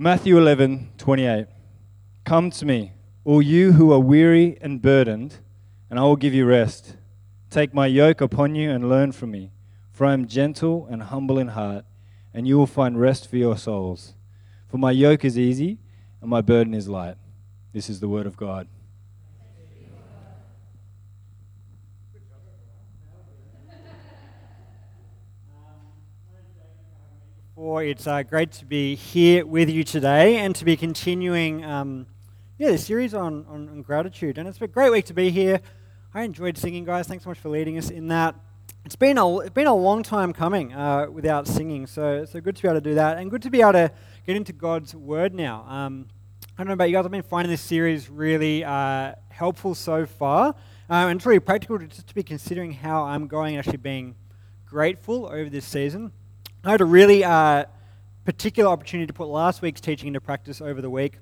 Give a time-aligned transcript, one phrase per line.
[0.00, 1.48] Matthew 11, 28.
[2.24, 2.92] Come to me,
[3.24, 5.38] all you who are weary and burdened,
[5.90, 6.96] and I will give you rest.
[7.50, 9.50] Take my yoke upon you and learn from me,
[9.90, 11.84] for I am gentle and humble in heart,
[12.32, 14.14] and you will find rest for your souls.
[14.68, 15.78] For my yoke is easy
[16.20, 17.16] and my burden is light.
[17.72, 18.68] This is the word of God.
[27.60, 32.06] It's uh, great to be here with you today and to be continuing um,
[32.56, 34.38] yeah, the series on, on, on gratitude.
[34.38, 35.60] And been a great week to be here.
[36.14, 37.08] I enjoyed singing, guys.
[37.08, 38.36] Thanks so much for leading us in that.
[38.84, 42.54] It's been a, it's been a long time coming uh, without singing, so, so good
[42.54, 43.90] to be able to do that and good to be able to
[44.24, 45.66] get into God's Word now.
[45.68, 46.06] Um,
[46.56, 50.06] I don't know about you guys, I've been finding this series really uh, helpful so
[50.06, 50.54] far.
[50.88, 53.78] Um, and it's really practical to, just to be considering how I'm going and actually
[53.78, 54.14] being
[54.64, 56.12] grateful over this season.
[56.68, 57.64] I had a really uh,
[58.26, 61.16] particular opportunity to put last week's teaching into practice over the week.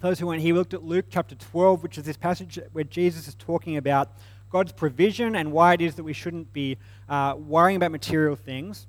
[0.00, 3.28] Those who weren't here looked at Luke chapter 12, which is this passage where Jesus
[3.28, 4.12] is talking about
[4.48, 6.78] God's provision and why it is that we shouldn't be
[7.10, 8.86] uh, worrying about material things.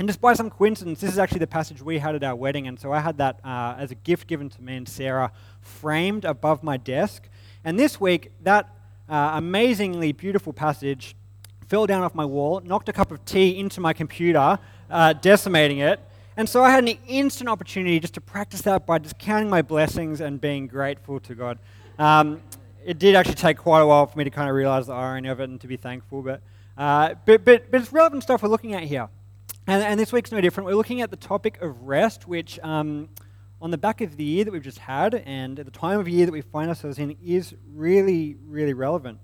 [0.00, 2.66] And just by some coincidence, this is actually the passage we had at our wedding.
[2.66, 6.24] And so I had that uh, as a gift given to me and Sarah framed
[6.24, 7.28] above my desk.
[7.62, 8.74] And this week, that
[9.08, 11.14] uh, amazingly beautiful passage
[11.68, 14.58] fell down off my wall, knocked a cup of tea into my computer,
[14.90, 16.00] uh, decimating it.
[16.36, 19.62] And so I had an instant opportunity just to practice that by just counting my
[19.62, 21.58] blessings and being grateful to God.
[21.98, 22.42] Um,
[22.84, 25.28] it did actually take quite a while for me to kind of realize the irony
[25.28, 26.42] of it and to be thankful, but,
[26.76, 29.08] uh, but, but, but it's relevant stuff we're looking at here.
[29.66, 30.66] And, and this week's no different.
[30.66, 33.08] We're looking at the topic of rest, which um,
[33.62, 36.08] on the back of the year that we've just had and at the time of
[36.08, 39.18] year that we find ourselves in is really, really relevant.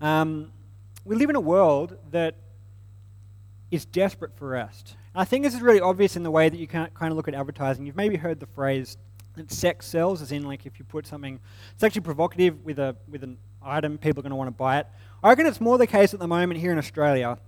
[0.00, 0.52] Um,
[1.04, 2.36] we live in a world that
[3.72, 4.96] is desperate for rest.
[5.14, 7.34] I think this is really obvious in the way that you kind of look at
[7.34, 7.86] advertising.
[7.86, 8.98] You've maybe heard the phrase
[9.34, 11.40] that sex sells, as in like if you put something
[11.78, 14.86] sexually provocative with a with an item, people are going to want to buy it.
[15.22, 17.38] I reckon it's more the case at the moment here in Australia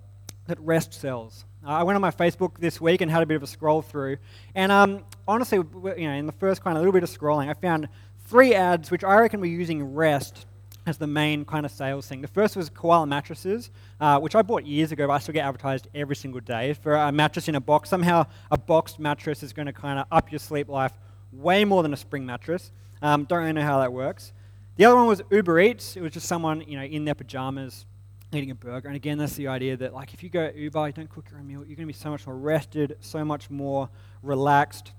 [0.47, 1.45] that rest sells.
[1.63, 4.17] I went on my Facebook this week and had a bit of a scroll through,
[4.55, 7.55] and um, honestly, you know, in the first kind of little bit of scrolling, I
[7.55, 7.89] found
[8.27, 10.47] three ads which I reckon were using rest
[10.87, 12.21] as the main kind of sales thing.
[12.21, 15.45] The first was koala mattresses, uh, which I bought years ago, but I still get
[15.45, 17.89] advertised every single day for a mattress in a box.
[17.89, 20.93] Somehow, a boxed mattress is going to kind of up your sleep life
[21.33, 22.71] way more than a spring mattress.
[23.01, 24.33] Um, don't really know how that works.
[24.77, 25.97] The other one was Uber Eats.
[25.97, 27.87] It was just someone, you know, in their pajamas
[28.33, 28.89] eating a burger.
[28.89, 31.39] And again, that's the idea that, like, if you go Uber, you don't cook your
[31.39, 33.89] own meal, you're going to be so much more rested, so much more
[34.23, 34.93] relaxed.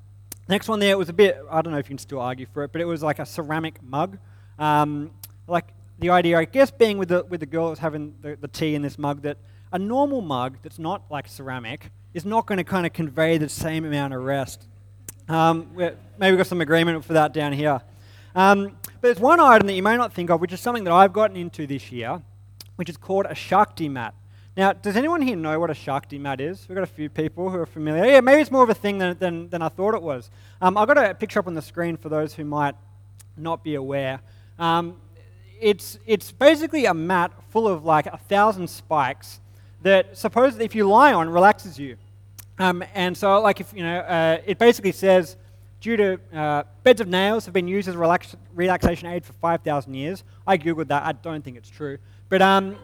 [0.48, 2.64] Next one there was a bit, I don't know if you can still argue for
[2.64, 4.18] it, but it was like a ceramic mug.
[4.58, 5.12] Um,
[5.48, 5.66] like
[6.00, 8.76] the idea, I guess, being with the, with the girl that's having the, the tea
[8.76, 9.38] in this mug, that
[9.72, 13.50] a normal mug that's not like ceramic is not going to kind of convey the
[13.50, 14.68] same amount of rest.
[15.28, 17.82] Um, maybe we've got some agreement for that down here.
[18.36, 20.94] Um, but there's one item that you may not think of, which is something that
[20.94, 22.22] I've gotten into this year,
[22.76, 24.14] which is called a Shakti mat.
[24.58, 26.66] Now, does anyone here know what a Shakti mat is?
[26.70, 28.06] We've got a few people who are familiar.
[28.06, 30.30] Yeah, maybe it's more of a thing than, than, than I thought it was.
[30.62, 32.76] Um, I've got a picture up on the screen for those who might
[33.36, 34.22] not be aware.
[34.58, 34.96] Um,
[35.60, 39.40] it's, it's basically a mat full of like a thousand spikes
[39.82, 41.98] that suppose if you lie on relaxes you.
[42.58, 45.38] Um, and so, like, if you know, uh, it basically says,
[45.82, 49.34] due to uh, beds of nails have been used as a relax- relaxation aid for
[49.34, 50.24] 5,000 years.
[50.48, 51.04] I googled that.
[51.04, 51.98] I don't think it's true.
[52.30, 52.78] But um,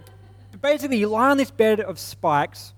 [0.62, 2.74] basically, you lie on this bed of spikes,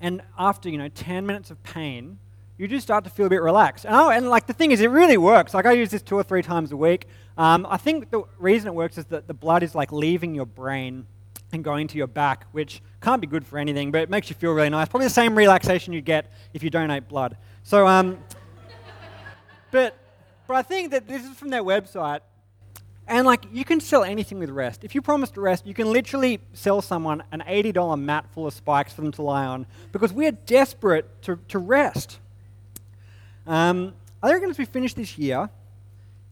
[0.00, 2.18] and after you know 10 minutes of pain,
[2.56, 3.84] you do start to feel a bit relaxed.
[3.84, 5.54] And, oh, and like the thing is, it really works.
[5.54, 7.06] Like I use this two or three times a week.
[7.36, 10.46] Um, I think the reason it works is that the blood is like leaving your
[10.46, 11.06] brain
[11.52, 14.36] and going to your back, which can't be good for anything, but it makes you
[14.36, 14.88] feel really nice.
[14.88, 17.36] Probably the same relaxation you get if you donate blood.
[17.64, 18.18] So, um,
[19.70, 19.96] but,
[20.46, 22.20] but I think that this is from their website.
[23.06, 24.82] And like you can sell anything with rest.
[24.82, 28.54] If you promise to rest, you can literally sell someone an $80 mat full of
[28.54, 32.18] spikes for them to lie on because we are desperate to, to rest.
[33.46, 35.50] Um, I reckon as we finish this year,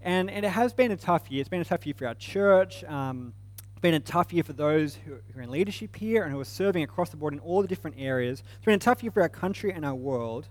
[0.00, 1.40] and, and it has been a tough year.
[1.40, 2.82] It's been a tough year for our church.
[2.84, 3.34] Um,
[3.72, 6.40] it's been a tough year for those who, who are in leadership here and who
[6.40, 8.42] are serving across the board in all the different areas.
[8.56, 10.48] It's been a tough year for our country and our world.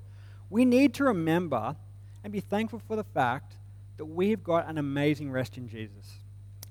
[0.51, 1.75] We need to remember
[2.23, 3.55] and be thankful for the fact
[3.97, 6.19] that we've got an amazing rest in Jesus.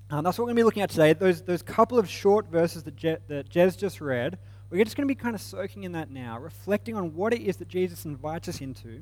[0.09, 1.13] Um, that's what we're going to be looking at today.
[1.13, 4.37] Those, those couple of short verses that, Je- that Jez just read,
[4.69, 7.41] we're just going to be kind of soaking in that now, reflecting on what it
[7.41, 9.01] is that Jesus invites us into,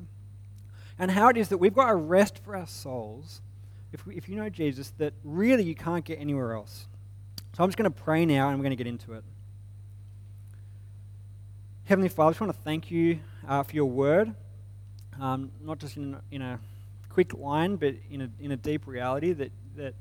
[1.00, 3.40] and how it is that we've got a rest for our souls
[3.92, 6.86] if, if you know Jesus, that really you can't get anywhere else.
[7.56, 9.24] So I'm just going to pray now and we're going to get into it.
[11.84, 13.18] Heavenly Father, I just want to thank you
[13.48, 14.32] uh, for your word,
[15.20, 16.60] um, not just in, in a
[17.08, 19.94] quick line, but in a, in a deep reality that, that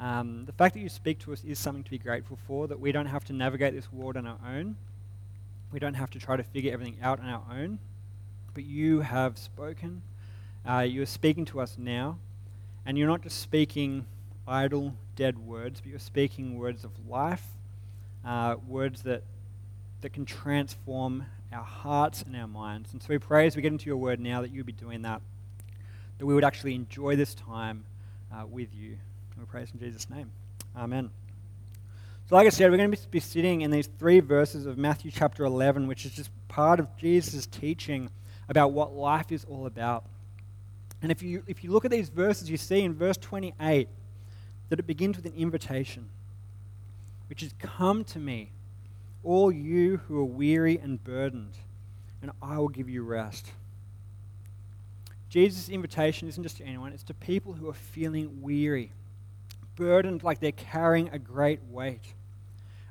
[0.00, 2.80] um, the fact that you speak to us is something to be grateful for, that
[2.80, 4.76] we don't have to navigate this world on our own.
[5.70, 7.78] We don't have to try to figure everything out on our own.
[8.54, 10.02] But you have spoken.
[10.68, 12.18] Uh, you are speaking to us now.
[12.86, 14.06] And you're not just speaking
[14.46, 17.44] idle, dead words, but you're speaking words of life,
[18.24, 19.22] uh, words that,
[20.00, 22.92] that can transform our hearts and our minds.
[22.92, 25.02] And so we pray as we get into your word now that you'd be doing
[25.02, 25.20] that,
[26.18, 27.84] that we would actually enjoy this time
[28.32, 28.96] uh, with you.
[29.32, 30.30] And we pray in Jesus' name.
[30.76, 31.10] Amen.
[32.28, 35.10] So, like I said, we're going to be sitting in these three verses of Matthew
[35.10, 38.08] chapter 11, which is just part of Jesus' teaching
[38.48, 40.04] about what life is all about.
[41.02, 43.88] And if you, if you look at these verses, you see in verse 28
[44.68, 46.08] that it begins with an invitation,
[47.28, 48.52] which is Come to me,
[49.24, 51.56] all you who are weary and burdened,
[52.22, 53.52] and I will give you rest.
[55.28, 58.92] Jesus' invitation isn't just to anyone, it's to people who are feeling weary,
[59.76, 62.14] burdened like they're carrying a great weight.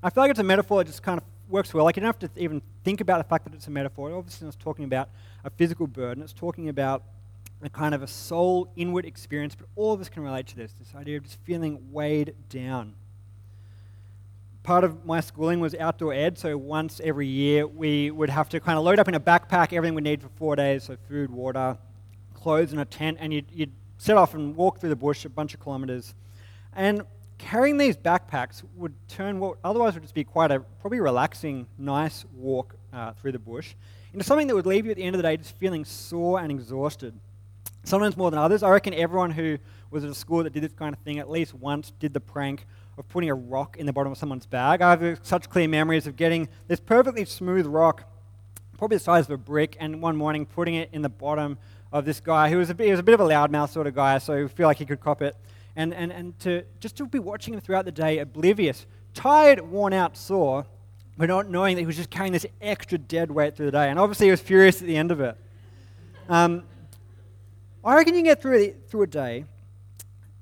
[0.02, 1.84] I feel like it's a metaphor that just kind of works well.
[1.84, 4.12] Like you don't have to even think about the fact that it's a metaphor.
[4.14, 5.10] Obviously, it's talking about
[5.44, 6.24] a physical burden.
[6.24, 7.04] It's talking about
[7.62, 10.72] a kind of a soul inward experience, but all of us can relate to this
[10.74, 12.94] this idea of just feeling weighed down.
[14.64, 18.60] Part of my schooling was outdoor ed, so once every year we would have to
[18.60, 21.32] kind of load up in a backpack everything we need for four days so food,
[21.32, 21.78] water,
[22.34, 25.30] clothes, and a tent, and you'd, you'd set off and walk through the bush a
[25.30, 26.14] bunch of kilometers.
[26.74, 27.04] And
[27.38, 32.26] carrying these backpacks would turn what otherwise would just be quite a probably relaxing, nice
[32.36, 33.74] walk uh, through the bush
[34.14, 36.40] into something that would leave you at the end of the day just feeling sore
[36.40, 37.14] and exhausted.
[37.90, 38.62] Sometimes more than others.
[38.62, 39.58] I reckon everyone who
[39.90, 42.20] was at a school that did this kind of thing at least once did the
[42.20, 42.68] prank
[43.00, 44.84] of putting a rock in the bottom of someone's bag.
[44.84, 48.04] I have such clear memories of getting this perfectly smooth rock,
[48.78, 51.58] probably the size of a brick, and one morning putting it in the bottom
[51.92, 53.88] of this guy who was a bit, he was a bit of a loudmouth sort
[53.88, 55.36] of guy, so I feel like he could cop it.
[55.76, 58.86] And, and, and to just to be watching him throughout the day, oblivious,
[59.16, 60.68] tired, worn out, sore,
[61.18, 63.90] but not knowing that he was just carrying this extra dead weight through the day.
[63.90, 65.36] And obviously, he was furious at the end of it.
[66.30, 66.66] Um,
[67.84, 69.46] I reckon you can get through, through a day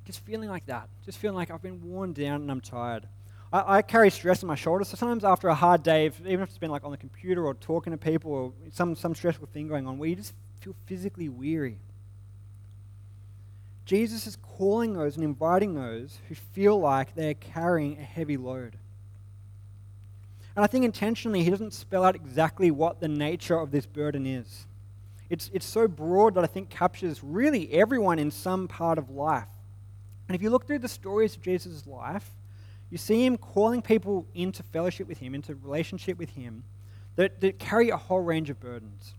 [0.08, 3.06] just feeling like that, just feeling like I've been worn down and I'm tired.
[3.52, 6.42] I, I, carry stress on my shoulders, so sometimes after a hard day, if, even
[6.42, 9.50] if it's been like on the computer or talking to people or some, some stressful
[9.54, 11.78] thing going on, where you just feel physically weary.
[13.86, 18.78] Jesus is calling those and inviting those who feel like they're carrying a heavy load.
[20.56, 24.26] And I think intentionally, he doesn't spell out exactly what the nature of this burden
[24.26, 24.66] is.
[25.30, 29.48] It's, it's so broad that I think captures really everyone in some part of life.
[30.28, 32.32] And if you look through the stories of Jesus' life,
[32.90, 36.64] you see him calling people into fellowship with him, into relationship with him,
[37.16, 39.14] that, that carry a whole range of burdens.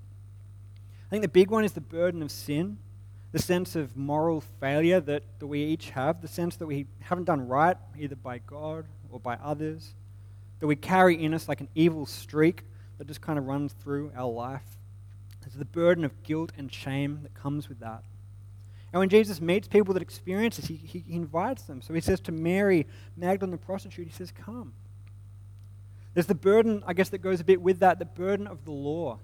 [1.06, 2.78] I think the big one is the burden of sin,
[3.32, 7.24] the sense of moral failure that, that we each have, the sense that we haven't
[7.24, 9.94] done right, either by God or by others
[10.60, 12.64] that we carry in us like an evil streak
[12.98, 14.77] that just kind of runs through our life.
[15.48, 18.02] There's the burden of guilt and shame that comes with that.
[18.92, 21.80] And when Jesus meets people that experience this, he, he invites them.
[21.80, 22.86] So he says to Mary,
[23.16, 24.74] Magdalene, the prostitute, he says, Come.
[26.12, 28.72] There's the burden, I guess, that goes a bit with that the burden of the
[28.72, 29.20] law,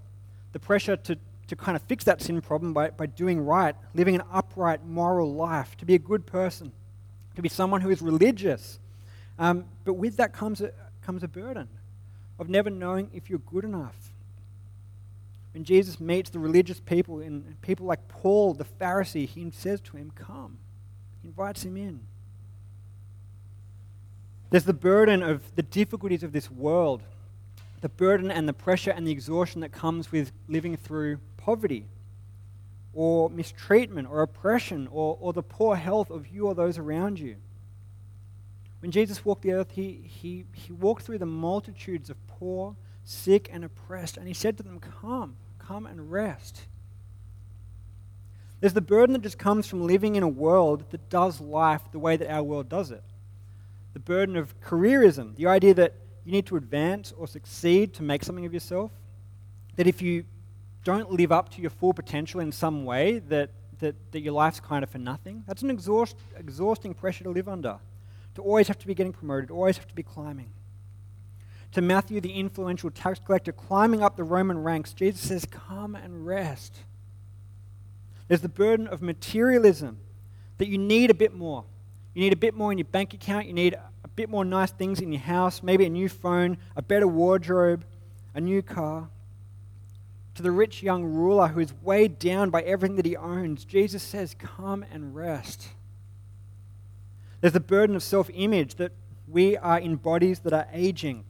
[0.52, 1.18] the pressure to,
[1.48, 5.34] to kind of fix that sin problem by, by doing right, living an upright, moral
[5.34, 6.72] life, to be a good person,
[7.36, 8.78] to be someone who is religious.
[9.38, 11.68] Um, but with that comes a, comes a burden
[12.38, 14.13] of never knowing if you're good enough.
[15.54, 19.96] When Jesus meets the religious people and people like Paul, the Pharisee, he says to
[19.96, 20.58] him, Come.
[21.22, 22.00] He invites him in.
[24.50, 27.02] There's the burden of the difficulties of this world,
[27.80, 31.86] the burden and the pressure and the exhaustion that comes with living through poverty
[32.92, 37.36] or mistreatment or oppression or, or the poor health of you or those around you.
[38.80, 43.48] When Jesus walked the earth, he, he, he walked through the multitudes of poor, sick,
[43.52, 46.62] and oppressed, and he said to them, Come, come and rest.
[48.60, 51.98] There's the burden that just comes from living in a world that does life the
[51.98, 53.02] way that our world does it.
[53.92, 55.94] The burden of careerism, the idea that
[56.24, 58.90] you need to advance or succeed to make something of yourself.
[59.76, 60.24] That if you
[60.84, 64.60] don't live up to your full potential in some way, that, that, that your life's
[64.60, 65.44] kind of for nothing.
[65.46, 67.78] That's an exhaust, exhausting pressure to live under
[68.34, 70.50] to always have to be getting promoted, always have to be climbing.
[71.74, 76.24] To Matthew, the influential tax collector, climbing up the Roman ranks, Jesus says, Come and
[76.24, 76.72] rest.
[78.28, 79.98] There's the burden of materialism
[80.58, 81.64] that you need a bit more.
[82.14, 84.70] You need a bit more in your bank account, you need a bit more nice
[84.70, 87.84] things in your house, maybe a new phone, a better wardrobe,
[88.34, 89.08] a new car.
[90.36, 94.02] to the rich young ruler who is weighed down by everything that he owns, Jesus
[94.02, 95.68] says, Come and rest.
[97.40, 98.92] There's the burden of self image that
[99.26, 101.24] we are in bodies that are aging,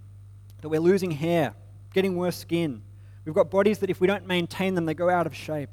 [0.64, 1.54] that we're losing hair,
[1.92, 2.80] getting worse skin.
[3.26, 5.68] We've got bodies that if we don't maintain them, they go out of shape.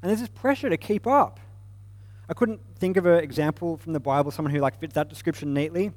[0.00, 1.38] And there's this pressure to keep up.
[2.26, 5.52] I couldn't think of an example from the Bible, someone who like fits that description
[5.52, 5.92] neatly.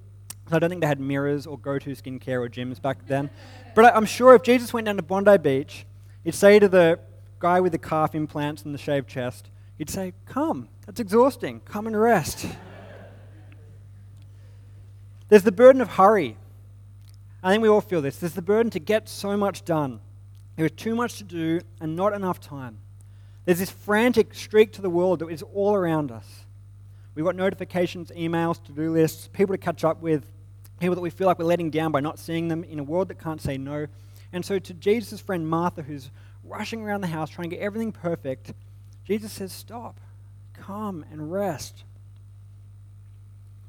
[0.52, 3.30] I don't think they had mirrors or go-to skincare or gyms back then.
[3.74, 5.86] But I'm sure if Jesus went down to Bondi Beach,
[6.26, 7.00] he'd say to the
[7.40, 11.62] guy with the calf implants and the shaved chest, he'd say, Come, that's exhausting.
[11.62, 12.48] Come and rest.
[15.30, 16.36] There's the burden of hurry.
[17.44, 18.18] I think we all feel this.
[18.18, 20.00] There's the burden to get so much done.
[20.56, 22.78] There is too much to do and not enough time.
[23.44, 26.46] There's this frantic streak to the world that is all around us.
[27.16, 30.26] We've got notifications, emails, to do lists, people to catch up with,
[30.80, 33.10] people that we feel like we're letting down by not seeing them in a world
[33.10, 33.88] that can't say no.
[34.32, 36.10] And so, to Jesus' friend Martha, who's
[36.44, 38.54] rushing around the house trying to get everything perfect,
[39.06, 40.00] Jesus says, Stop,
[40.54, 41.84] come and rest.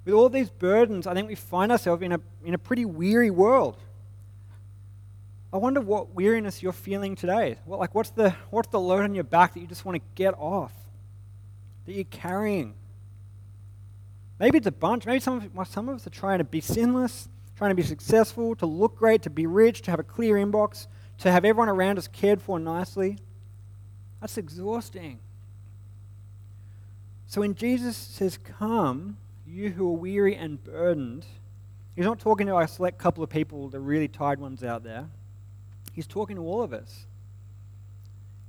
[0.05, 3.31] With all these burdens, I think we find ourselves in a, in a pretty weary
[3.31, 3.79] world.
[5.53, 7.59] I wonder what weariness you're feeling today.
[7.65, 10.03] What, like, what's the, what's the load on your back that you just want to
[10.15, 10.73] get off?
[11.87, 12.75] That you're carrying?
[14.39, 15.07] Maybe it's a bunch.
[15.07, 18.57] Maybe some of, some of us are trying to be sinless, trying to be successful,
[18.57, 21.99] to look great, to be rich, to have a clear inbox, to have everyone around
[21.99, 23.19] us cared for nicely.
[24.21, 25.21] That's exhausting.
[27.27, 29.19] So when Jesus says, Come,
[29.55, 31.25] you who are weary and burdened,
[31.95, 35.09] he's not talking to a select couple of people, the really tired ones out there.
[35.93, 37.07] He's talking to all of us.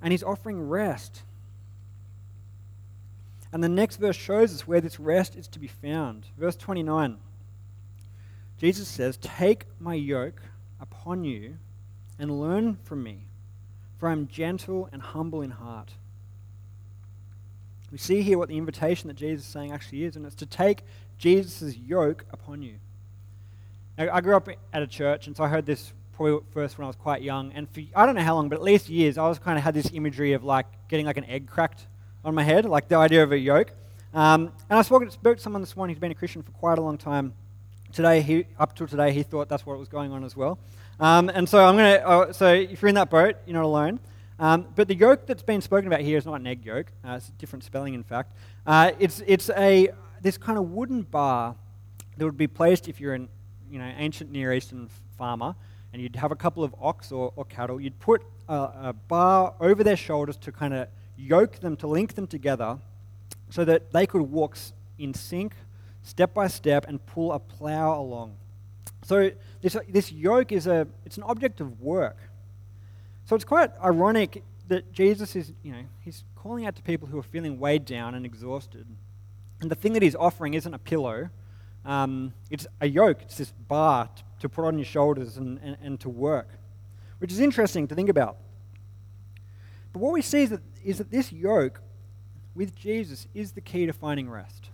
[0.02, 1.22] And he's offering rest.
[3.54, 6.26] And the next verse shows us where this rest is to be found.
[6.38, 7.18] Verse 29.
[8.58, 10.42] Jesus says, Take my yoke
[10.80, 11.58] upon you
[12.18, 13.28] and learn from me,
[13.98, 15.92] for I am gentle and humble in heart.
[17.96, 20.46] We see here what the invitation that Jesus is saying actually is, and it's to
[20.46, 20.84] take
[21.18, 22.76] Jesus' yoke upon you.
[23.98, 26.84] Now, I grew up at a church, and so I heard this probably first when
[26.84, 29.18] I was quite young, and for I don't know how long, but at least years,
[29.18, 31.88] I was kind of had this imagery of like getting like an egg cracked
[32.26, 33.72] on my head, like the idea of a yoke.
[34.14, 36.78] Um, and I spoke, spoke to someone this morning who's been a Christian for quite
[36.78, 37.34] a long time.
[37.94, 40.60] Today, he, up till today, he thought that's what was going on as well.
[41.00, 42.06] Um, and so I'm to.
[42.06, 44.02] Uh, so if you're in that boat, you're not alone.
[44.38, 46.92] Um, but the yoke that's been spoken about here is not an egg yolk.
[47.04, 48.34] Uh, it's a different spelling, in fact.
[48.66, 49.90] Uh, it's it's a
[50.22, 51.56] this kind of wooden bar
[52.18, 53.30] that would be placed if you're an
[53.70, 55.56] you know ancient Near Eastern farmer,
[55.94, 57.80] and you'd have a couple of ox or, or cattle.
[57.80, 62.16] You'd put a, a bar over their shoulders to kind of yoke them to link
[62.16, 62.78] them together,
[63.50, 64.58] so that they could walk
[65.00, 65.56] in sync,
[66.04, 68.36] step by step, and pull a plow along.
[69.06, 72.18] So this this yoke is a it's an object of work.
[73.26, 77.18] So it's quite ironic that Jesus is, you know, he's calling out to people who
[77.18, 78.86] are feeling weighed down and exhausted.
[79.62, 81.30] And the thing that he's offering isn't a pillow,
[81.86, 85.78] um, it's a yoke, it's this bar to, to put on your shoulders and, and,
[85.82, 86.50] and, to work,
[87.20, 88.38] which is interesting to think about.
[89.94, 91.82] But what we see is that, is that this yoke
[92.54, 94.70] with Jesus is the key to finding rest.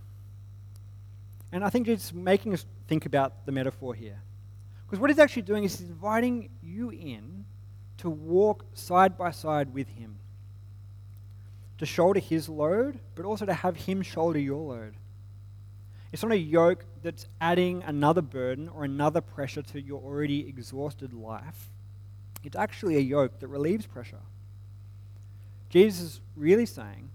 [1.52, 4.22] And I think is making us think about the metaphor here.
[4.86, 7.41] Because what he's actually doing is he's inviting you in
[8.02, 10.18] to walk side by side with Him,
[11.78, 14.96] to shoulder His load, but also to have Him shoulder your load.
[16.12, 21.14] It's not a yoke that's adding another burden or another pressure to your already exhausted
[21.14, 21.70] life.
[22.44, 24.22] It's actually a yoke that relieves pressure.
[25.70, 27.12] Jesus is really saying,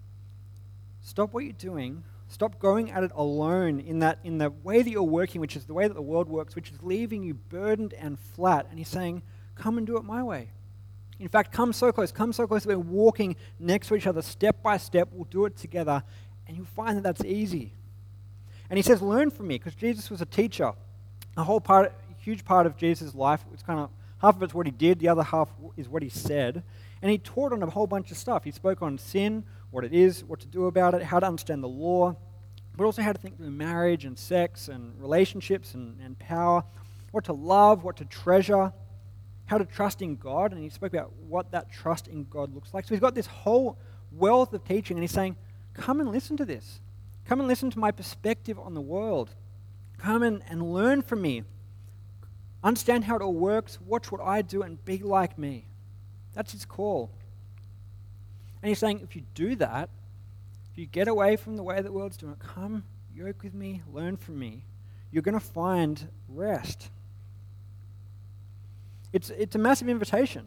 [1.01, 4.89] stop what you're doing, stop going at it alone in that in the way that
[4.89, 7.93] you're working, which is the way that the world works, which is leaving you burdened
[7.93, 8.67] and flat.
[8.69, 9.21] And he's saying,
[9.53, 10.49] come and do it my way.
[11.19, 14.61] In fact, come so close, come so close we're walking next to each other step
[14.61, 15.09] by step.
[15.11, 16.03] We'll do it together,
[16.47, 17.73] and you'll find that that's easy.
[18.69, 20.73] And he says, Learn from me, because Jesus was a teacher.
[21.35, 23.89] A whole part, a huge part of Jesus' life, it's kind of
[24.21, 26.63] half of it's what he did, the other half is what he said.
[27.01, 28.43] And he taught on a whole bunch of stuff.
[28.43, 31.63] He spoke on sin, what it is, what to do about it, how to understand
[31.63, 32.15] the law,
[32.75, 36.63] but also how to think through marriage and sex and relationships and, and power,
[37.11, 38.71] what to love, what to treasure
[39.47, 42.73] how to trust in God, and he spoke about what that trust in God looks
[42.73, 42.85] like.
[42.85, 43.77] So he's got this whole
[44.11, 45.35] wealth of teaching, and he's saying,
[45.73, 46.81] Come and listen to this.
[47.25, 49.29] Come and listen to my perspective on the world.
[49.97, 51.43] Come and, and learn from me.
[52.63, 53.79] Understand how it all works.
[53.81, 55.67] Watch what I do and be like me.
[56.33, 57.11] That's his call.
[58.61, 59.89] And he's saying, if you do that,
[60.71, 63.83] if you get away from the way the world's doing it, come, yoke with me,
[63.91, 64.63] learn from me,
[65.11, 66.89] you're going to find rest.
[69.13, 70.45] It's, it's a massive invitation.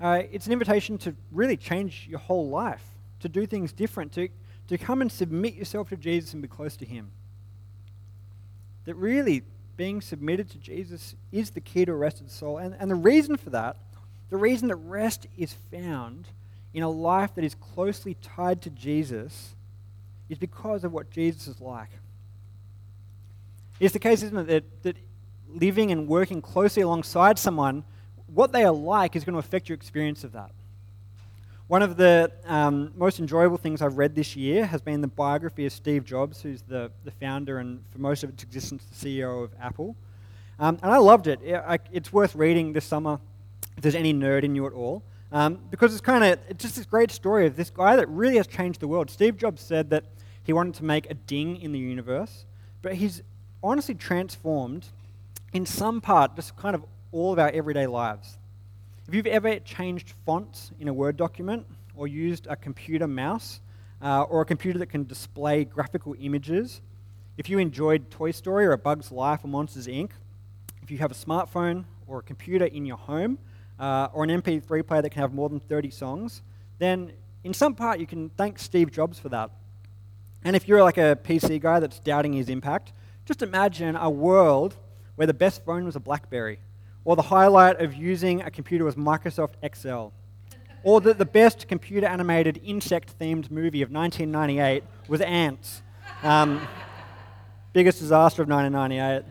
[0.00, 2.84] Uh, it's an invitation to really change your whole life,
[3.20, 4.28] to do things different, to,
[4.68, 7.10] to come and submit yourself to Jesus and be close to Him.
[8.84, 9.42] That really
[9.76, 12.58] being submitted to Jesus is the key to a rested soul.
[12.58, 13.76] And, and the reason for that,
[14.30, 16.28] the reason that rest is found
[16.74, 19.54] in a life that is closely tied to Jesus,
[20.28, 21.88] is because of what Jesus is like.
[23.78, 24.96] It's the case, isn't it, that, that
[25.58, 27.84] living and working closely alongside someone,
[28.26, 30.50] what they are like is going to affect your experience of that.
[31.68, 35.66] One of the um, most enjoyable things I've read this year has been the biography
[35.66, 39.42] of Steve Jobs, who's the, the founder and, for most of its existence, the CEO
[39.42, 39.96] of Apple.
[40.60, 41.40] Um, and I loved it.
[41.42, 43.18] it I, it's worth reading this summer
[43.76, 45.02] if there's any nerd in you at all.
[45.32, 48.36] Um, because it's kind of it's just this great story of this guy that really
[48.36, 49.10] has changed the world.
[49.10, 50.04] Steve Jobs said that
[50.44, 52.44] he wanted to make a ding in the universe,
[52.80, 53.22] but he's
[53.62, 54.86] honestly transformed,
[55.52, 58.38] in some part, just kind of all of our everyday lives.
[59.08, 63.60] If you've ever changed fonts in a Word document or used a computer mouse
[64.02, 66.80] uh, or a computer that can display graphical images,
[67.38, 70.10] if you enjoyed Toy Story or A Bug's Life or Monsters Inc.,
[70.82, 73.38] if you have a smartphone or a computer in your home
[73.78, 76.42] uh, or an MP3 player that can have more than 30 songs,
[76.78, 77.12] then
[77.44, 79.50] in some part you can thank Steve Jobs for that.
[80.44, 82.92] And if you're like a PC guy that's doubting his impact,
[83.24, 84.76] just imagine a world
[85.16, 86.60] where the best phone was a Blackberry
[87.06, 90.12] or the highlight of using a computer was Microsoft Excel,
[90.82, 95.82] or that the best computer animated insect themed movie of 1998 was Antz.
[96.22, 96.66] Um,
[97.72, 99.24] biggest disaster of 1998.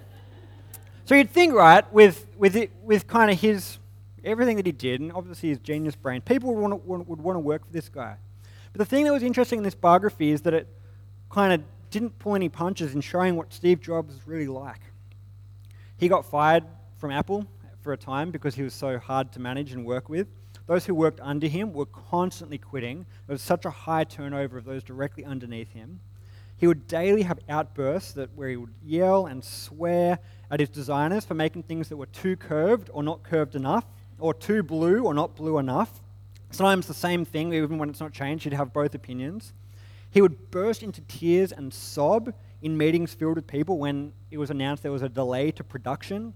[1.03, 3.77] So you'd think, right, with, with, it, with kind of his,
[4.23, 7.35] everything that he did, and obviously his genius brain, people would want, to, would want
[7.35, 8.15] to work for this guy.
[8.71, 10.67] But the thing that was interesting in this biography is that it
[11.29, 11.61] kind of
[11.91, 14.79] didn't pull any punches in showing what Steve Jobs was really like.
[15.97, 16.63] He got fired
[16.97, 17.45] from Apple
[17.81, 20.27] for a time because he was so hard to manage and work with.
[20.67, 23.05] Those who worked under him were constantly quitting.
[23.27, 25.99] There was such a high turnover of those directly underneath him.
[26.57, 31.25] He would daily have outbursts that where he would yell and swear at his designers
[31.25, 33.85] for making things that were too curved or not curved enough,
[34.19, 36.01] or too blue or not blue enough.
[36.51, 39.53] Sometimes the same thing, even when it's not changed, he'd have both opinions.
[40.09, 44.49] He would burst into tears and sob in meetings filled with people when it was
[44.49, 46.33] announced there was a delay to production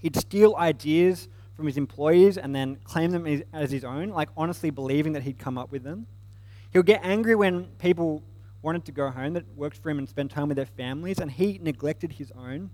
[0.00, 4.70] He'd steal ideas from his employees and then claim them as his own, like honestly
[4.70, 6.06] believing that he'd come up with them.
[6.72, 8.22] He would get angry when people
[8.62, 11.30] wanted to go home that worked for him and spend time with their families, and
[11.30, 12.70] he neglected his own.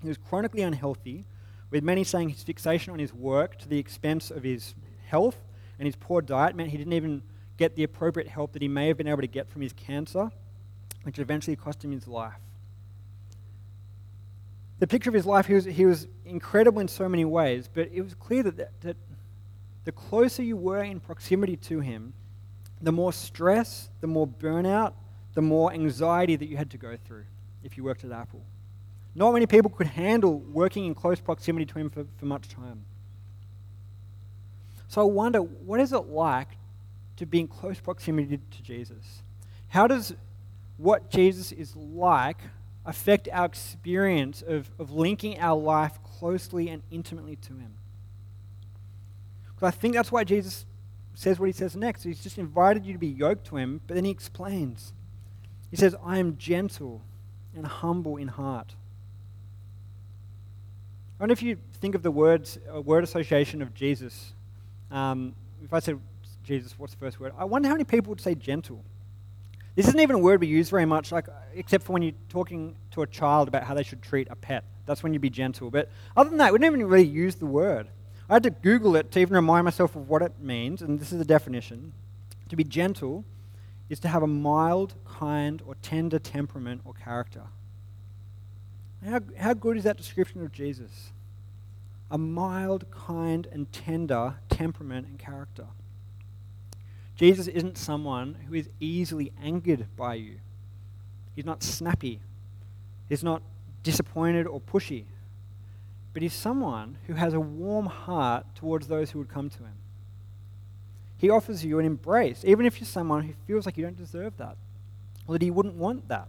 [0.00, 1.26] He was chronically unhealthy,
[1.70, 4.74] with many saying his fixation on his work to the expense of his
[5.06, 5.36] health
[5.78, 7.22] and his poor diet meant he didn't even
[7.58, 10.30] get the appropriate help that he may have been able to get from his cancer,
[11.04, 12.40] which eventually cost him his life
[14.78, 17.88] the picture of his life, he was, he was incredible in so many ways, but
[17.92, 18.96] it was clear that, that, that
[19.84, 22.12] the closer you were in proximity to him,
[22.80, 24.92] the more stress, the more burnout,
[25.34, 27.24] the more anxiety that you had to go through
[27.62, 28.42] if you worked at Apple.
[29.14, 32.84] Not many people could handle working in close proximity to him for, for much time.
[34.88, 36.48] So I wonder, what is it like
[37.16, 39.22] to be in close proximity to Jesus?
[39.68, 40.14] How does
[40.76, 42.38] what Jesus is like
[42.86, 47.74] affect our experience of, of linking our life closely and intimately to Him.
[49.46, 50.66] Because I think that's why Jesus
[51.14, 52.02] says what He says next.
[52.02, 54.92] He's just invited you to be yoked to Him, but then He explains.
[55.70, 57.02] He says, I am gentle
[57.56, 58.74] and humble in heart.
[61.18, 64.34] I wonder if you think of the words, uh, word association of Jesus.
[64.90, 65.34] Um,
[65.64, 65.98] if I said
[66.42, 67.32] Jesus, what's the first word?
[67.38, 68.84] I wonder how many people would say gentle.
[69.74, 72.76] This isn't even a word we use very much, like except for when you're talking
[72.92, 74.64] to a child about how they should treat a pet.
[74.86, 75.70] That's when you'd be gentle.
[75.70, 77.88] But other than that, we don't even really use the word.
[78.28, 81.12] I had to Google it to even remind myself of what it means, and this
[81.12, 81.92] is the definition.
[82.48, 83.24] To be gentle
[83.88, 87.42] is to have a mild, kind, or tender temperament or character.
[89.04, 91.10] How, how good is that description of Jesus?
[92.10, 95.66] A mild, kind, and tender temperament and character.
[97.16, 100.40] Jesus isn't someone who is easily angered by you.
[101.36, 102.20] He's not snappy.
[103.08, 103.42] He's not
[103.82, 105.04] disappointed or pushy.
[106.12, 109.74] But he's someone who has a warm heart towards those who would come to him.
[111.16, 114.36] He offers you an embrace, even if you're someone who feels like you don't deserve
[114.38, 114.56] that,
[115.26, 116.28] or that he wouldn't want that,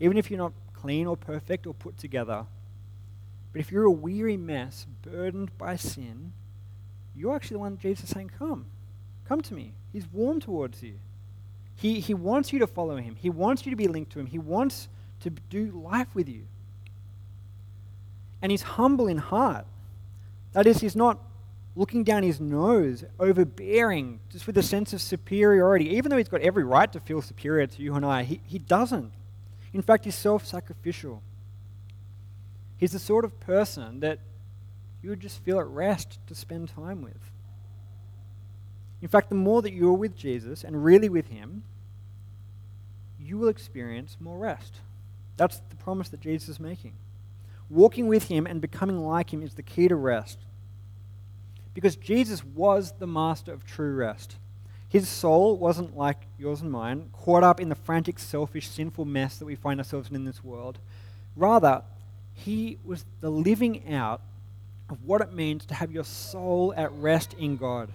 [0.00, 2.46] even if you're not clean or perfect or put together.
[3.52, 6.32] But if you're a weary mess, burdened by sin,
[7.14, 8.66] you're actually the one Jesus is saying, Come,
[9.28, 9.74] come to me.
[9.94, 10.94] He's warm towards you.
[11.76, 13.14] He, he wants you to follow him.
[13.14, 14.26] He wants you to be linked to him.
[14.26, 14.88] He wants
[15.20, 16.48] to do life with you.
[18.42, 19.66] And he's humble in heart.
[20.52, 21.20] That is, he's not
[21.76, 25.90] looking down his nose, overbearing, just with a sense of superiority.
[25.90, 28.58] Even though he's got every right to feel superior to you and I, he, he
[28.58, 29.12] doesn't.
[29.72, 31.22] In fact, he's self sacrificial.
[32.76, 34.18] He's the sort of person that
[35.02, 37.30] you would just feel at rest to spend time with.
[39.04, 41.62] In fact, the more that you are with Jesus and really with Him,
[43.20, 44.76] you will experience more rest.
[45.36, 46.94] That's the promise that Jesus is making.
[47.68, 50.38] Walking with Him and becoming like Him is the key to rest.
[51.74, 54.36] Because Jesus was the master of true rest.
[54.88, 59.36] His soul wasn't like yours and mine, caught up in the frantic, selfish, sinful mess
[59.36, 60.78] that we find ourselves in in this world.
[61.36, 61.82] Rather,
[62.32, 64.22] he was the living out
[64.88, 67.90] of what it means to have your soul at rest in God.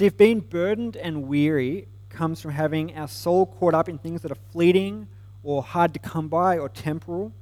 [0.00, 4.22] See, if being burdened and weary comes from having our soul caught up in things
[4.22, 5.08] that are fleeting
[5.42, 7.34] or hard to come by or temporal,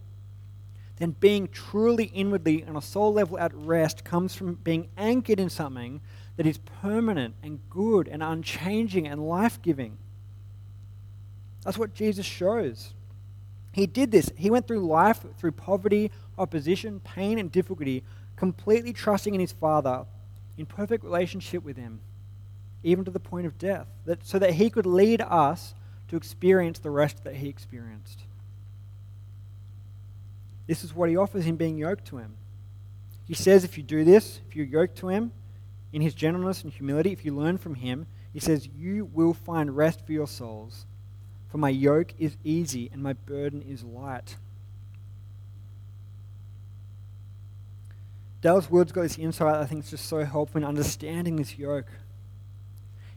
[0.96, 5.48] then being truly inwardly on a soul level at rest comes from being anchored in
[5.48, 6.00] something
[6.36, 9.96] that is permanent and good and unchanging and life giving.
[11.64, 12.92] That's what Jesus shows.
[13.70, 14.32] He did this.
[14.36, 18.02] He went through life through poverty, opposition, pain, and difficulty,
[18.34, 20.06] completely trusting in his Father,
[20.56, 22.00] in perfect relationship with him,
[22.82, 25.74] even to the point of death, that, so that he could lead us
[26.08, 28.20] to experience the rest that he experienced.
[30.66, 32.36] This is what he offers in being yoked to him.
[33.26, 35.32] He says, if you do this, if you're yoked to him
[35.92, 39.76] in his gentleness and humility, if you learn from him, he says, you will find
[39.76, 40.86] rest for your souls.
[41.48, 44.36] For my yoke is easy and my burden is light.
[48.40, 51.90] Dallas Willard got this insight I think is just so helpful in understanding this yoke.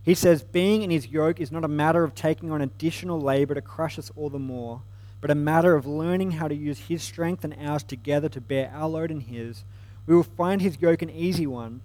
[0.04, 3.54] He says, Being in his yoke is not a matter of taking on additional labor
[3.54, 4.82] to crush us all the more,
[5.20, 8.72] but a matter of learning how to use his strength and ours together to bear
[8.74, 9.64] our load and his.
[10.08, 11.82] We will find his yoke an easy one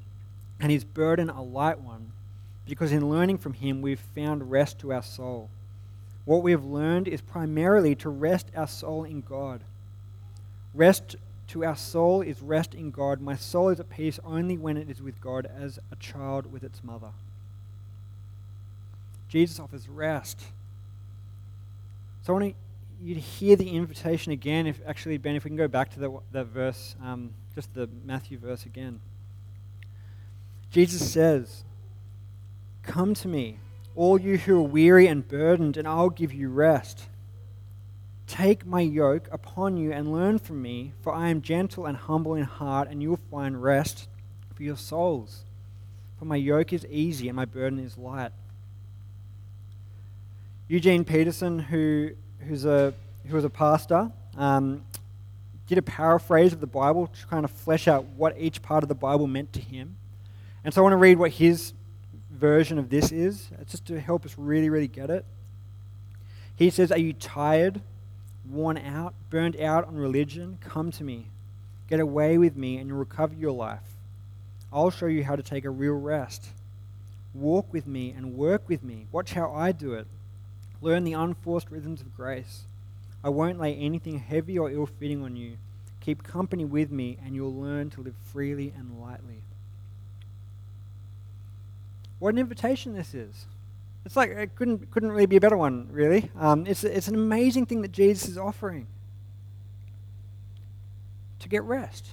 [0.58, 2.12] and his burden a light one,
[2.66, 5.50] because in learning from him we've found rest to our soul.
[6.24, 9.60] What we have learned is primarily to rest our soul in God.
[10.74, 11.16] Rest
[11.48, 13.20] to our soul is rest in God.
[13.20, 16.64] My soul is at peace only when it is with God as a child with
[16.64, 17.10] its mother.
[19.28, 20.40] Jesus offers rest.
[22.22, 22.56] So I want
[23.02, 24.66] you to hear the invitation again.
[24.66, 27.88] If actually, Ben, if we can go back to the, the verse, um, just the
[28.04, 29.00] Matthew verse again.
[30.70, 31.64] Jesus says,
[32.82, 33.58] Come to me,
[33.94, 37.06] all you who are weary and burdened, and I'll give you rest.
[38.26, 42.34] Take my yoke upon you and learn from me, for I am gentle and humble
[42.34, 44.08] in heart, and you will find rest
[44.54, 45.44] for your souls.
[46.18, 48.32] For my yoke is easy and my burden is light.
[50.68, 52.92] Eugene Peterson, who, who's a,
[53.26, 54.84] who was a pastor, um,
[55.66, 58.88] did a paraphrase of the Bible to kind of flesh out what each part of
[58.88, 59.96] the Bible meant to him.
[60.64, 61.72] And so I want to read what his
[62.30, 65.24] version of this is, just to help us really, really get it.
[66.56, 67.80] He says, Are you tired?
[68.50, 71.26] worn out, burned out on religion, come to me.
[71.88, 73.96] Get away with me and you'll recover your life.
[74.72, 76.48] I'll show you how to take a real rest.
[77.34, 79.06] Walk with me and work with me.
[79.12, 80.06] Watch how I do it.
[80.80, 82.62] Learn the unforced rhythms of grace.
[83.24, 85.56] I won't lay anything heavy or ill fitting on you.
[86.00, 89.42] Keep company with me and you'll learn to live freely and lightly.
[92.18, 93.46] What an invitation this is.
[94.04, 96.30] It's like it couldn't couldn't really be a better one, really.
[96.38, 98.86] Um, it's it's an amazing thing that Jesus is offering
[101.40, 102.10] to get rest,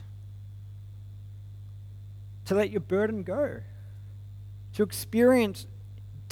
[2.46, 3.62] to let your burden go,
[4.74, 5.68] to experience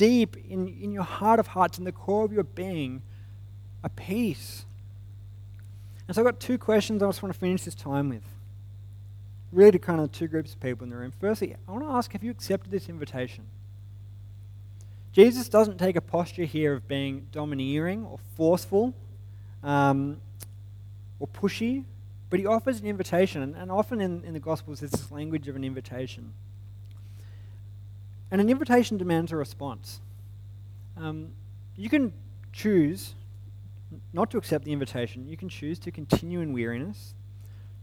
[0.02, 3.04] deep in, in your heart of hearts, in the core of your being,
[3.84, 4.66] a peace.
[6.08, 8.24] And so I've got two questions I just want to finish this time with.
[9.52, 11.14] Really to kind of two groups of people in the room.
[11.20, 13.44] Firstly, I want to ask have you accepted this invitation?
[15.12, 18.96] Jesus doesn't take a posture here of being domineering or forceful
[19.62, 20.20] um,
[21.20, 21.84] or pushy,
[22.32, 23.54] but he offers an invitation.
[23.56, 26.34] And, often in, in the Gospels, there's this language of an invitation.
[28.32, 30.00] And an invitation demands a response.
[30.98, 31.34] Um,
[31.76, 32.14] you can
[32.54, 33.14] choose
[34.14, 35.28] not to accept the invitation.
[35.28, 37.14] You can choose to continue in weariness.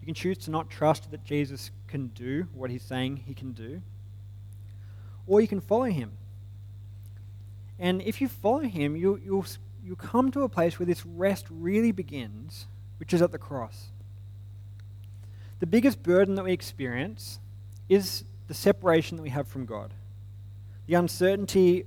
[0.01, 3.53] You can choose to not trust that Jesus can do what he's saying he can
[3.53, 3.83] do.
[5.27, 6.13] Or you can follow him
[7.79, 9.47] and if you follow him, you, you'll,
[9.85, 12.67] you'll come to a place where this rest really begins,
[12.99, 13.91] which is at the cross.
[15.61, 17.39] The biggest burden that we experience
[17.89, 19.95] is the separation that we have from God.
[20.89, 21.85] The uncertainty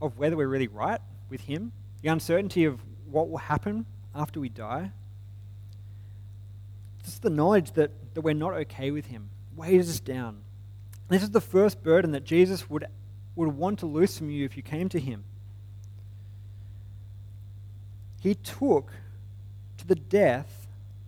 [0.00, 2.78] of whether we're really right with Him, the uncertainty of
[3.10, 4.92] what will happen after we die.
[7.04, 10.42] Just the knowledge that, that we're not okay with Him weighs us down.
[11.12, 12.86] This is the first burden that Jesus would,
[13.36, 15.24] would want to loose from you if you came to him.
[18.20, 18.92] He took
[19.76, 20.66] to the death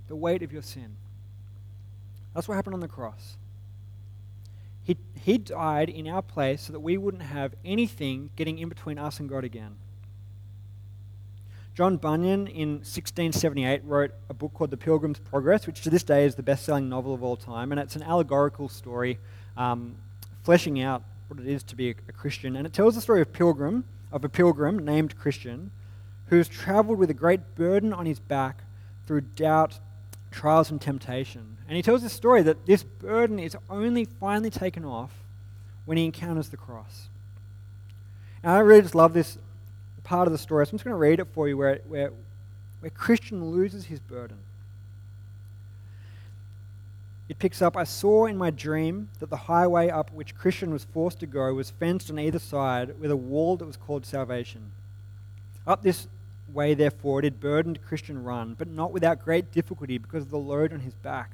[0.08, 0.96] the weight of your sin.
[2.34, 3.38] That's what happened on the cross.
[4.84, 8.98] He, he died in our place so that we wouldn't have anything getting in between
[8.98, 9.76] us and God again.
[11.74, 16.24] John Bunyan in 1678 wrote a book called The Pilgrim's Progress, which to this day
[16.24, 17.72] is the best selling novel of all time.
[17.72, 19.18] And it's an allegorical story
[19.56, 19.96] um,
[20.44, 22.54] fleshing out what it is to be a, a Christian.
[22.54, 25.72] And it tells the story of pilgrim, of a pilgrim named Christian,
[26.26, 28.62] who has traveled with a great burden on his back
[29.06, 29.80] through doubt,
[30.34, 31.56] trials, and temptation.
[31.68, 35.12] And he tells the story that this burden is only finally taken off
[35.84, 37.08] when he encounters the cross.
[38.42, 39.38] And I really just love this
[40.02, 40.66] part of the story.
[40.66, 42.12] So I'm just going to read it for you where, where,
[42.80, 44.38] where Christian loses his burden.
[47.28, 50.84] It picks up I saw in my dream that the highway up which Christian was
[50.84, 54.72] forced to go was fenced on either side with a wall that was called salvation.
[55.66, 56.06] Up this
[56.54, 60.72] way, therefore, did burdened Christian run, but not without great difficulty because of the load
[60.72, 61.30] on his back.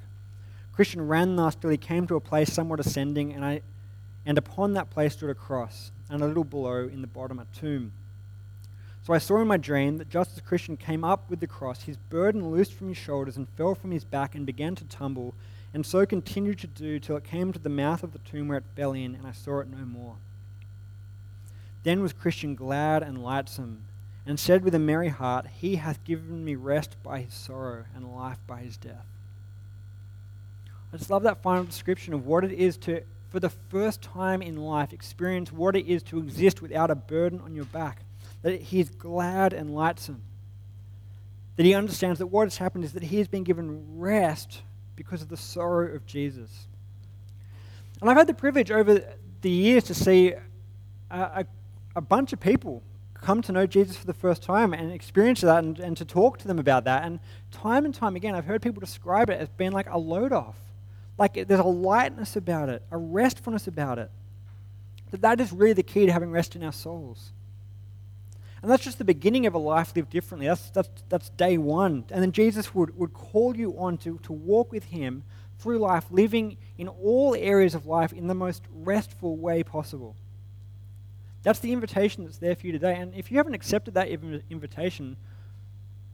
[0.72, 3.60] Christian ran thus till he came to a place somewhat ascending, and, I,
[4.24, 7.46] and upon that place stood a cross, and a little below in the bottom a
[7.54, 7.92] tomb.
[9.02, 11.82] So I saw in my dream that just as Christian came up with the cross,
[11.82, 15.34] his burden loosed from his shoulders and fell from his back and began to tumble,
[15.74, 18.58] and so continued to do till it came to the mouth of the tomb where
[18.58, 20.16] it fell in, and I saw it no more.
[21.82, 23.82] Then was Christian glad and lightsome
[24.26, 28.14] and said with a merry heart, He hath given me rest by his sorrow and
[28.14, 29.06] life by his death.
[30.92, 34.42] I just love that final description of what it is to, for the first time
[34.42, 38.02] in life, experience what it is to exist without a burden on your back.
[38.42, 40.22] That he is glad and lightsome.
[41.56, 44.62] That he understands that what has happened is that he has been given rest
[44.96, 46.66] because of the sorrow of Jesus.
[48.00, 49.04] And I've had the privilege over
[49.42, 50.40] the years to see a,
[51.10, 51.46] a,
[51.96, 52.82] a bunch of people
[53.20, 56.38] come to know Jesus for the first time and experience that and, and to talk
[56.38, 57.04] to them about that.
[57.04, 60.32] And time and time again, I've heard people describe it as being like a load
[60.32, 60.56] off.
[61.18, 64.10] Like there's a lightness about it, a restfulness about it.
[65.10, 67.32] That that is really the key to having rest in our souls.
[68.62, 70.46] And that's just the beginning of a life lived differently.
[70.46, 72.04] That's, that's, that's day one.
[72.10, 75.24] And then Jesus would, would call you on to, to walk with him
[75.58, 80.14] through life, living in all areas of life in the most restful way possible.
[81.42, 82.96] That's the invitation that's there for you today.
[82.96, 85.16] And if you haven't accepted that invitation,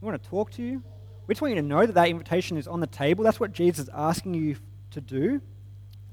[0.01, 0.81] we want to talk to you.
[1.27, 3.23] We just want you to know that that invitation is on the table.
[3.23, 4.55] That's what Jesus is asking you
[4.91, 5.41] to do,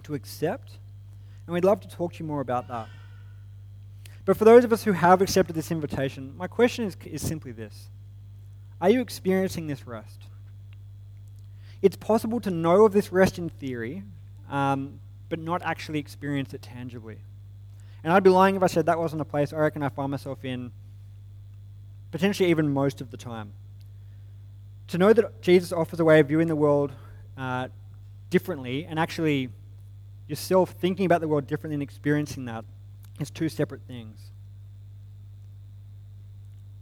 [0.02, 0.78] to accept.
[1.46, 2.88] And we'd love to talk to you more about that.
[4.24, 7.52] But for those of us who have accepted this invitation, my question is, is simply
[7.52, 7.90] this
[8.80, 10.22] Are you experiencing this rest?
[11.82, 14.02] It's possible to know of this rest in theory,
[14.48, 17.18] um, but not actually experience it tangibly.
[18.04, 20.10] And I'd be lying if I said that wasn't a place I reckon I find
[20.10, 20.70] myself in
[22.10, 23.54] potentially even most of the time.
[24.88, 26.92] To know that Jesus offers a way of viewing the world
[27.38, 27.68] uh,
[28.28, 29.48] differently and actually
[30.28, 32.66] yourself thinking about the world differently and experiencing that
[33.20, 34.20] is two separate things.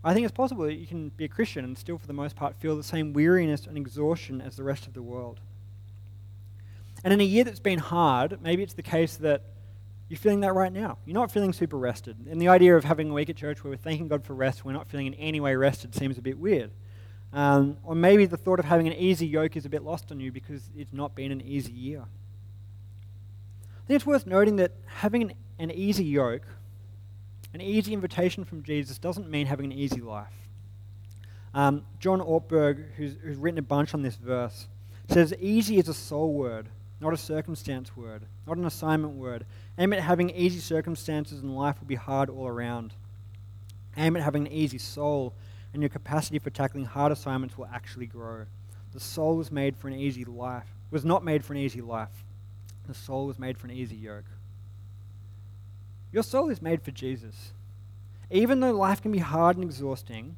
[0.04, 2.34] I think it's possible that you can be a Christian and still, for the most
[2.34, 5.38] part, feel the same weariness and exhaustion as the rest of the world.
[7.04, 9.42] And in a year that's been hard, maybe it's the case that
[10.12, 10.98] you're feeling that right now.
[11.06, 12.18] You're not feeling super rested.
[12.28, 14.62] And the idea of having a week at church where we're thanking God for rest,
[14.62, 16.70] we're not feeling in any way rested, seems a bit weird.
[17.32, 20.20] Um, or maybe the thought of having an easy yoke is a bit lost on
[20.20, 22.02] you because it's not been an easy year.
[22.02, 26.46] I think it's worth noting that having an, easy yoke,
[27.54, 30.34] an easy invitation from Jesus, doesn't mean having an easy life.
[31.54, 34.68] Um, John Ortberg, who's, who's written a bunch on this verse,
[35.08, 36.68] says easy is a soul word
[37.02, 39.44] not a circumstance word, not an assignment word.
[39.76, 42.94] Aim at having easy circumstances and life will be hard all around.
[43.96, 45.34] Aim at having an easy soul,
[45.72, 48.46] and your capacity for tackling hard assignments will actually grow.
[48.92, 52.24] The soul was made for an easy life, was not made for an easy life.
[52.86, 54.30] The soul was made for an easy yoke.
[56.12, 57.52] Your soul is made for Jesus.
[58.30, 60.36] Even though life can be hard and exhausting,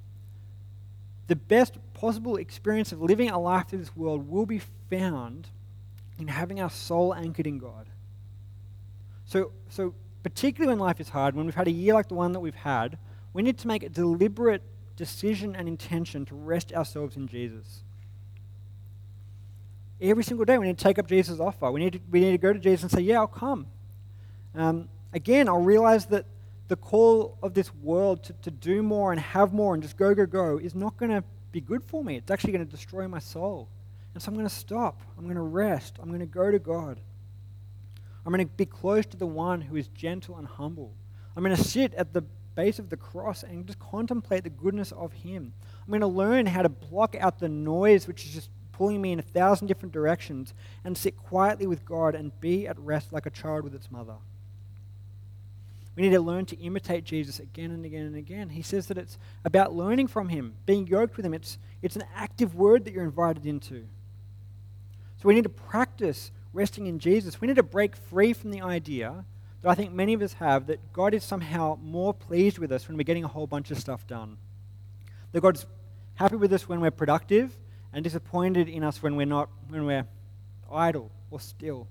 [1.26, 5.48] the best possible experience of living a life in this world will be found
[6.18, 7.88] in having our soul anchored in God.
[9.26, 12.32] So, so particularly when life is hard, when we've had a year like the one
[12.32, 12.98] that we've had,
[13.32, 14.62] we need to make a deliberate
[14.96, 17.82] decision and intention to rest ourselves in Jesus.
[20.00, 21.70] Every single day, we need to take up Jesus' offer.
[21.70, 23.66] We need to, we need to go to Jesus and say, Yeah, I'll come.
[24.54, 26.26] Um, again, I'll realize that
[26.68, 30.14] the call of this world to, to do more and have more and just go,
[30.14, 31.22] go, go is not going to
[31.52, 32.16] be good for me.
[32.16, 33.68] It's actually going to destroy my soul.
[34.14, 35.00] And so I'm going to stop.
[35.18, 35.98] I'm going to rest.
[36.00, 37.00] I'm going to go to God.
[38.24, 40.94] I'm going to be close to the one who is gentle and humble.
[41.36, 42.22] I'm going to sit at the
[42.54, 45.52] base of the cross and just contemplate the goodness of Him.
[45.82, 49.12] I'm going to learn how to block out the noise which is just pulling me
[49.12, 53.26] in a thousand different directions and sit quietly with God and be at rest like
[53.26, 54.14] a child with its mother.
[55.96, 58.48] We need to learn to imitate Jesus again and again and again.
[58.48, 61.34] He says that it's about learning from him, being yoked with him.
[61.34, 63.86] It's, it's an active word that you're invited into.
[65.24, 67.40] So we need to practice resting in Jesus.
[67.40, 69.24] We need to break free from the idea
[69.62, 72.86] that I think many of us have that God is somehow more pleased with us
[72.86, 74.36] when we're getting a whole bunch of stuff done.
[75.32, 75.64] That God's
[76.16, 77.58] happy with us when we're productive
[77.90, 80.06] and disappointed in us when we're not, when we're
[80.70, 81.88] idle or still.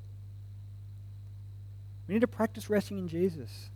[2.07, 3.71] We need to practice resting in Jesus.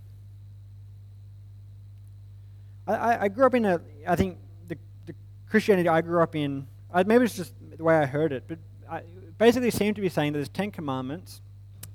[2.86, 5.16] I, I grew up in a, I think the, the
[5.50, 8.60] Christianity I grew up in, I, maybe it's just the way I heard it, but
[8.88, 9.02] I,
[9.38, 11.42] basically seem to be saying that there's Ten Commandments.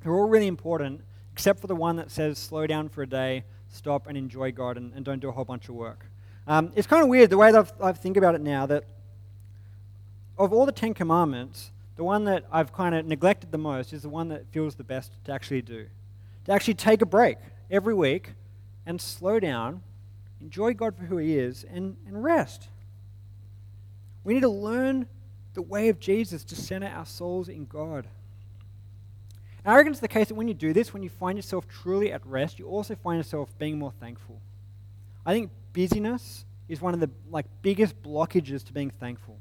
[0.03, 1.03] They're all really important,
[1.33, 4.77] except for the one that says slow down for a day, stop and enjoy God,
[4.77, 6.07] and, and don't do a whole bunch of work.
[6.47, 8.85] Um, it's kind of weird the way that I think about it now that
[10.39, 14.03] of all the Ten Commandments, the one that I've kind of neglected the most is
[14.03, 15.87] the one that feels the best to actually do.
[16.47, 17.39] To actually take a break
[17.71, 18.33] every week
[18.87, 19.83] and slow down
[20.43, 22.69] enjoy God for who He is, and, and rest.
[24.25, 25.07] We need to learn
[25.55, 28.07] the way of Jesus to center our souls in God.
[29.65, 31.69] And I reckon it's the case that when you do this, when you find yourself
[31.69, 34.41] truly at rest, you also find yourself being more thankful.
[35.25, 39.39] I think busyness is one of the like biggest blockages to being thankful.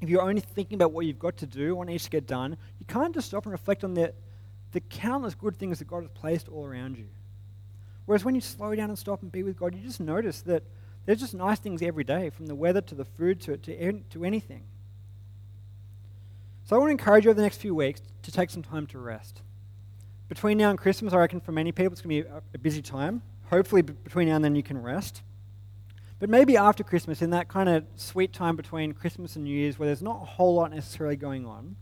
[0.00, 2.56] If you're only thinking about what you've got to do, what needs to get done,
[2.78, 4.12] you can't just stop and reflect on the,
[4.72, 7.08] the countless good things that God has placed all around you.
[8.04, 10.62] Whereas when you slow down and stop and be with God, you just notice that
[11.06, 14.24] there's just nice things every day, from the weather to the food to, to, to
[14.24, 14.64] anything.
[16.66, 18.88] So I want to encourage you over the next few weeks to take some time
[18.88, 19.40] to rest.
[20.28, 22.82] Between now and Christmas, I reckon for many people it's going to be a, busy
[22.82, 23.22] time.
[23.50, 25.22] Hopefully, between now and then, you can rest.
[26.18, 29.78] But maybe after Christmas, in that kind of sweet time between Christmas and New Year's
[29.78, 31.76] where there's not a whole lot necessarily going on,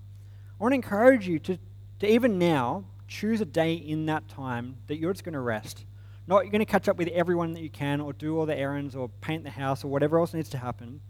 [0.60, 1.58] I want to encourage you to,
[2.00, 5.86] to even now choose a day in that time that you're just going to rest.
[6.26, 8.56] Not you're going to catch up with everyone that you can or do all the
[8.56, 11.00] errands or paint the house or whatever else needs to happen.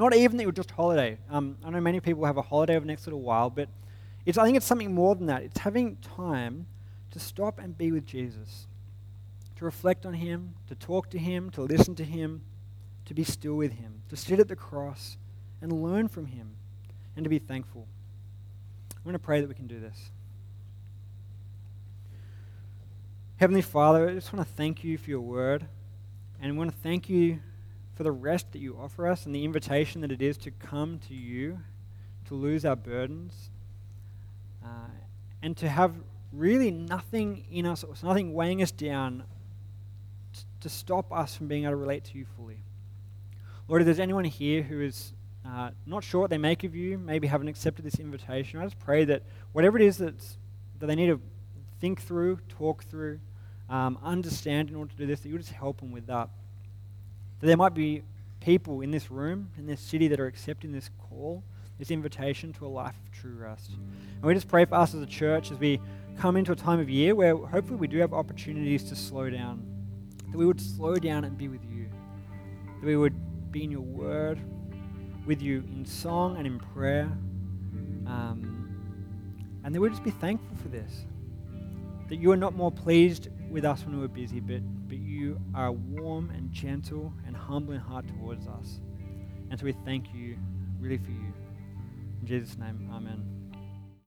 [0.00, 1.18] Not even that you'll just holiday.
[1.28, 3.68] Um, I know many people have a holiday over the next little while, but
[4.24, 5.42] it's, I think it's something more than that.
[5.42, 6.66] It's having time
[7.10, 8.66] to stop and be with Jesus,
[9.56, 12.40] to reflect on Him, to talk to Him, to listen to Him,
[13.04, 15.18] to be still with Him, to sit at the cross
[15.60, 16.52] and learn from Him,
[17.14, 17.86] and to be thankful.
[18.96, 20.12] I'm going to pray that we can do this.
[23.36, 25.66] Heavenly Father, I just want to thank you for your word.
[26.40, 27.40] And I want to thank you
[28.00, 30.98] for the rest that you offer us and the invitation that it is to come
[31.06, 31.60] to you,
[32.26, 33.50] to lose our burdens,
[34.64, 34.88] uh,
[35.42, 35.92] and to have
[36.32, 39.22] really nothing in us, nothing weighing us down
[40.32, 42.62] t- to stop us from being able to relate to you fully.
[43.68, 45.12] Lord, if there's anyone here who is
[45.44, 48.78] uh, not sure what they make of you, maybe haven't accepted this invitation, I just
[48.78, 50.38] pray that whatever it is that's,
[50.78, 51.20] that they need to
[51.82, 53.20] think through, talk through,
[53.68, 56.30] um, understand in order to do this, that you just help them with that.
[57.40, 58.02] That there might be
[58.40, 61.42] people in this room, in this city, that are accepting this call,
[61.78, 63.70] this invitation to a life of true rest.
[63.70, 65.80] And we just pray for us as a church as we
[66.18, 69.64] come into a time of year where hopefully we do have opportunities to slow down.
[70.30, 71.88] That we would slow down and be with you.
[72.80, 74.38] That we would be in your word,
[75.26, 77.10] with you in song and in prayer.
[78.06, 78.60] Um,
[79.64, 81.06] and that we'd just be thankful for this.
[82.08, 84.98] That you are not more pleased with us when we were busy, but, but
[85.30, 88.80] you are warm and gentle and humble in heart towards us.
[89.50, 90.36] And so we thank you
[90.80, 91.32] really for you.
[92.20, 93.39] In Jesus' name, amen.